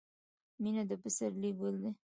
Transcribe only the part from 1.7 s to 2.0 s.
دی.